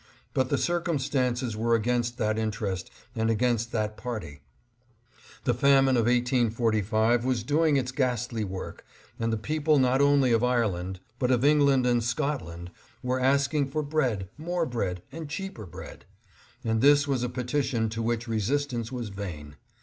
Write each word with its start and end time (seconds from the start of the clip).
But 0.33 0.49
the 0.49 0.57
circumstances 0.57 1.55
were 1.55 1.75
against 1.75 2.17
that 2.17 2.39
interest 2.39 2.89
and 3.15 3.29
against 3.29 3.71
that 3.71 3.97
party. 3.97 4.41
The 5.43 5.53
famine 5.53 5.95
of 5.95 6.05
1845 6.07 7.23
was 7.23 7.43
doing 7.43 7.77
its 7.77 7.91
ghastly 7.91 8.43
work, 8.43 8.83
and 9.19 9.31
the 9.31 9.37
people 9.37 9.77
not 9.77 10.01
only 10.01 10.31
of 10.31 10.43
Ireland, 10.43 11.01
but 11.19 11.29
of 11.29 11.45
England 11.45 11.85
and 11.85 12.03
Scotland, 12.03 12.71
were 13.03 13.19
ask 13.19 13.53
ing 13.53 13.69
for 13.69 13.83
bread, 13.83 14.27
more 14.39 14.65
bread, 14.65 15.03
and 15.11 15.29
cheaper 15.29 15.67
bread; 15.67 16.05
and 16.63 16.81
this 16.81 17.07
was 17.07 17.21
a 17.21 17.29
petition 17.29 17.87
to 17.89 18.01
which 18.01 18.27
resistance 18.27 18.91
was 18.91 19.09
vain. 19.09 19.55